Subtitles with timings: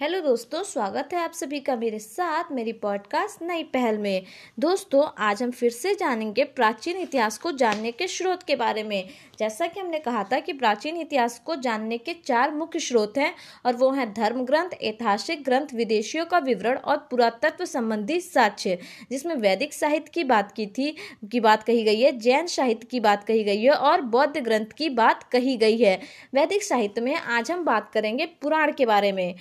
[0.00, 4.24] Hello दोस्तों, स्वागत है आप सभी का मेरे साथ मेरी पॉडकास्ट नई पहल में।
[4.58, 9.08] दोस्तों, आज हम फिर से जानेंगे प्राचीन इतिहास को जानने के स्रोत के बारे में।
[9.38, 13.34] जैसा कि हमने कहा था कि प्राचीन इतिहास को जानने के चार मुख्य स्रोत हैं
[13.66, 18.78] और वो हैं धर्म ग्रंथ, ऐतिहासिक ग्रंथ, विदेशियों का विवरण और पुरातत्व संबंधी साक्ष्य,
[19.10, 20.96] जिसमें वैदिक साहित्य की बात की थी,
[21.32, 24.66] की बात कही गई है, जैन साहित्य की बात कही गई है और बौद्ध ग्रंथ
[24.66, 26.00] की बात कही गई है।
[26.34, 29.34] वैदिक साहित्य में आज हम बात करेंगे पुराण के बारे में।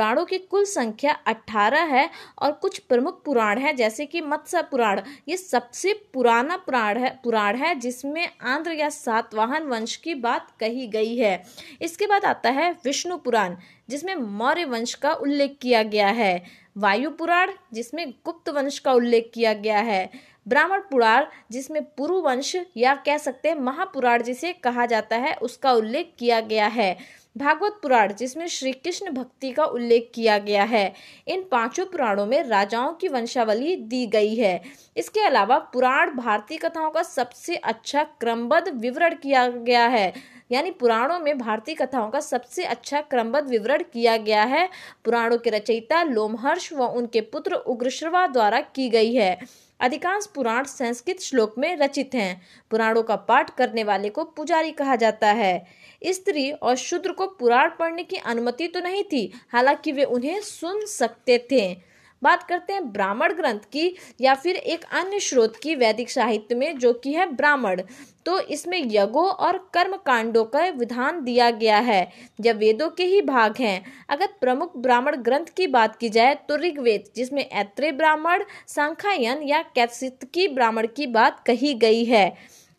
[0.00, 5.00] पुराणों की कुल संख्या 18 है और कुछ प्रमुख पुराण है, जैसे कि मत्स्य पुराण।
[5.28, 10.86] ये सबसे पुराना पुराण है पुराण है जिसमें आंध्र या सातवाहन वंश की बात कही
[10.86, 11.42] गई है।
[11.82, 13.56] इसके बाद आता है विष्णु पुराण,
[13.88, 16.42] जिसमें मौर्य वंश का उल्लेख किया गया है।
[16.76, 20.10] वायु पुराण, जिसमें गुप्त वंश का उल्लेख किया गया है।
[20.48, 25.72] ब्राह्मण पुराण, जिसमें पुरु वंश या कह सकते हैं महापुराण जिसे कहा जाता है, उसका
[25.72, 26.96] उल्लेख किया गया है।
[27.36, 30.94] भागवत पुराण, जिसमें श्री कृष्ण भक्ति का उल्लेख किया गया है।
[31.28, 34.62] इन पाँचों पुराणों में राजाओं की वंशावली दी गई है।
[34.96, 40.12] इसके अलावा पुराण भारतीय कथाओं का सबसे अच्छा क्रमबद्ध विवरण किया गया है।
[40.52, 44.68] यानी पुराणों में भारतीय कथाओं का सबसे अच्छा क्रमबद्ध विवरण किया गया है।
[45.04, 49.38] पुराणों के रचयिता लोमहर्ष व उनके पुत्र उग्रश्रवा द्वारा की गई है।
[49.80, 54.96] अधिकांश पुराण संस्कृत श्लोक में रचित हैं। पुराणों का पाठ करने वाले को पुजारी कहा
[54.96, 60.04] जाता है। स्त्री और शूद्र को पुराण पढ़ने की अनुमति तो नहीं थी, हालाँकि वे
[60.04, 61.90] उन्हें सुन सकते थे।
[62.22, 66.78] बात करते हैं ब्राह्मण ग्रंथ की या फिर एक अन्य स्रोत की वैदिक साहित्य में,
[66.78, 67.82] जो कि है ब्राह्मण।
[68.26, 73.22] तो इसमें यज्ञों और कर्म कांडों का विधान दिया गया है जब वेदों के ही
[73.22, 78.44] भाग हैं। अगर प्रमुख ब्राह्मण ग्रंथ की बात की जाए तो ऋग्वेद, जिसमें ऐत्रेय ब्राह्मण
[78.68, 82.28] सांखायन या कैसितकी ब्राह्मण की बात कही गई है।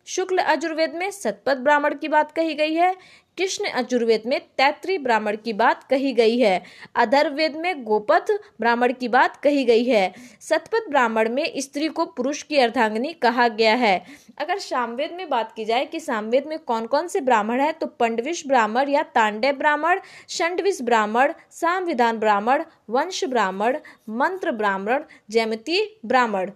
[0.06, 2.94] शुक्ल अजुर्वेद में सतपथ ब्राह्मण की बात कही गई है,
[3.38, 6.62] कृष्ण अजुर्वेद में तैत्री ब्राह्मण की बात कही गई है
[6.96, 8.30] अधर्वेद में गोपथ
[8.60, 13.46] ब्राह्मण की बात कही गई है। सतपथ ब्राह्मण में स्त्री को पुरुष की अर्धांगनी कहा
[13.50, 14.04] गया है।
[14.38, 17.86] अगर सामवेद में बात की जाए कि सामवेद में कौन कौन से ब्राह्मण है तो
[17.86, 23.78] पंडविश ब्राह्मण या तांडे ब्राह्मण शंडविश ब्राह्मण, सामविधान ब्राह्मण, वंश ब्राह्मण,
[24.10, 26.50] मंत्र ब्राह्मण जैमती ब्राह्मण।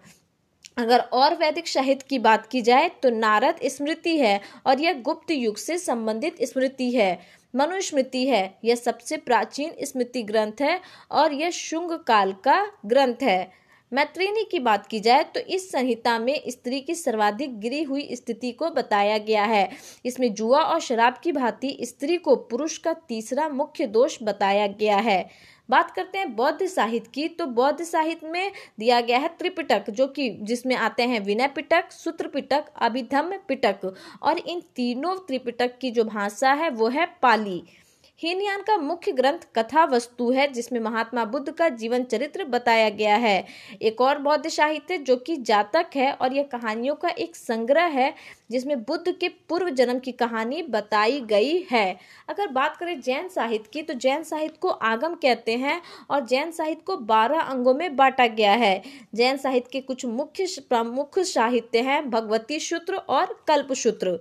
[0.76, 5.30] अगर और वैदिक साहित्य की बात की जाए तो नारद स्मृति है और यह गुप्त
[5.30, 7.18] युग से संबंधित स्मृति है।
[7.54, 13.66] मनुस्मृति है, यह सबसे प्राचीन स्मृति ग्रंथ है और यह शुंग काल का ग्रंथ है।
[13.92, 18.50] मैत्रिनी की बात की जाए तो इस संहिता में स्त्री की सर्वाधिक गिरी हुई स्थिति
[18.52, 19.68] को बताया गया है।
[20.04, 24.96] इसमें जुआ और शराब की भांति स्त्री को पुरुष का तीसरा मुख्य दोष बताया गया
[24.98, 25.28] है।
[25.70, 30.06] बात करते हैं बौद्ध साहित्य की। तो बौद्ध साहित्य में दिया गया है त्रिपिटक, जो
[30.06, 35.90] कि जिसमें आते हैं विनय पिटक, सूत्र पिटक अभिधम पिटक। और इन तीनों त्रिपिटक की
[35.90, 37.62] जो भाषा है, वो है पाली।
[38.20, 43.16] हीनयान का मुख्य ग्रंथ कथा वस्तु है, जिसमें महात्मा बुद्ध का जीवन चरित्र बताया गया
[43.16, 43.44] है।
[43.82, 48.14] एक और बौद्ध साहित्य जो कि जातक है और यह कहानियों का एक संग्रह है,
[48.50, 53.70] जिसमें बुद्ध के पूर्व जन्म की कहानी बताई गई है। अगर बात करें जैन साहित्य
[53.72, 57.96] की तो जैन साहित्य को आगम कहते हैं और जैन साहित्य को बारह अंगों में
[57.96, 58.82] बांटा गया है।
[59.14, 64.18] जैन साहित्य के कुछ मुख्य प्रमुख साहित्य हैं, भगवती सूत्र और कल्प सूत्र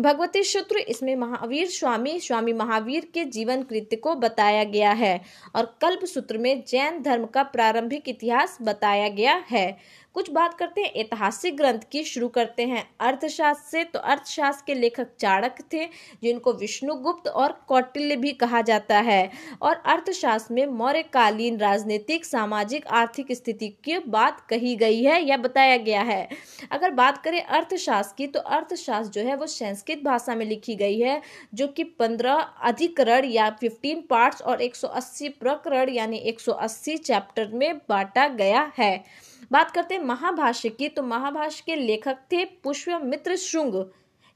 [0.00, 5.20] भगवती सूत्र, इसमें महावीर स्वामी स्वामी महावीर के जीवन कृत्य को बताया गया है
[5.56, 9.76] और कल्प सूत्र में जैन धर्म का प्रारंभिक इतिहास बताया गया है।
[10.14, 14.74] कुछ बात करते हैं, ऐतिहासिक ग्रंथ की शुरू करते हैं। अर्थशास्त्र से तो अर्थशास्त्र के
[14.74, 15.84] लेखक चाणक थे,
[16.22, 19.30] जिनको विष्णुगुप्त और कौटिल्य भी कहा जाता है।
[19.62, 25.76] और अर्थशास्त्र में मौर्यकालीन राजनीतिक, सामाजिक, आर्थिक स्थिति की बात कही गई है या बताया
[25.78, 26.28] गया है।
[26.70, 30.98] अगर बात करें अर्थशास्त्र की तो अर्थशास्त्र जो है वो संस्कृत भाषा में लिखी गई
[31.00, 31.20] है,
[31.54, 36.52] जो कि पंद्रह अधिकरण या फिफ्टीन पार्ट्स और एक सौ अस्सी प्रकरण यानी एक सौ
[36.54, 39.04] अस्सी चैप्टर में बांटा गया है।
[39.50, 43.82] बात करते हैं महाभाष्य की तो महाभाष्य के लेखक थे पुष्पमित्र शुंग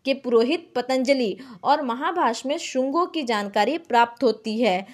[0.05, 4.87] के पुरोहित पतंजलि और महाभाष्य में शुंगों की जानकारी प्राप्त होती है।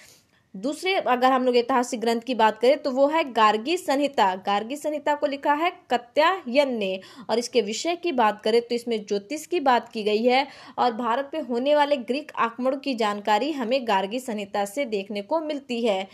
[0.54, 4.76] दूसरे, अगर हम लोग ऐतिहासिक ग्रंथ की बात करें तो वो है गार्गी संहिता। गार्गी
[4.76, 9.46] संहिता को लिखा है कत्यायन ने और इसके विषय की बात करें तो इसमें ज्योतिष
[9.46, 10.46] की बात की गई है।
[10.78, 15.40] और भारत में होने वाले ग्रीक आक्रमण की जानकारी हमें गार्गी संहिता से देखने को
[15.40, 16.06] मिलती है।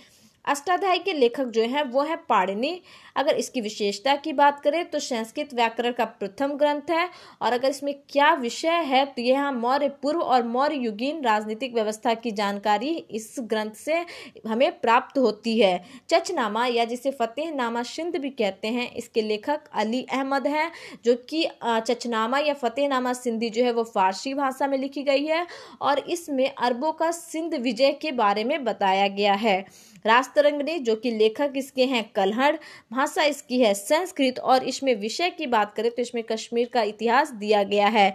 [0.46, 2.80] अष्टाध्याय के लेखक जो हैं, वो है पाणिनि।
[3.16, 7.08] अगर इसकी विशेषता की बात करें तो संस्कृत व्याकरण का प्रथम ग्रंथ है,
[7.42, 12.14] और अगर इसमें क्या विषय है तो यह मौर्य पूर्व और मौर्य युगीन राजनीतिक व्यवस्था
[12.16, 14.04] की जानकारी इस ग्रंथ से
[14.48, 20.02] हमें प्राप्त होती है। चचनामा, या जिसे फतेहनामा सिंध भी कहते हैं, इसके लेखक अली
[20.04, 20.70] अहमद हैं,
[21.04, 25.46] जो कि चचनामा या फतेहनामा सिंधी जो है, वो फारसी भाषा में लिखी गई है,
[25.82, 29.64] और इसमें अरबों का सिंध विजय के बारे में बताया गया है।
[30.04, 32.54] रास्तरंगनी जो कि लेखक इसके हैं कलहड़,
[32.92, 37.30] भाषा इसकी है संस्कृत और इसमें विषय की बात करें तो इसमें कश्मीर का इतिहास
[37.30, 38.14] दिया गया है।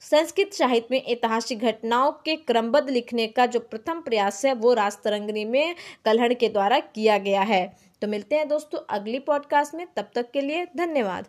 [0.00, 5.44] संस्कृत साहित्य में ऐतिहासिक घटनाओं के क्रमबद्ध लिखने का जो प्रथम प्रयास है, वो राजतरंगनी
[5.44, 5.74] में
[6.04, 7.64] कल्हड़ के द्वारा किया गया है।
[8.02, 11.26] तो मिलते हैं दोस्तों अगली पॉडकास्ट में, तब तक के लिए धन्यवाद।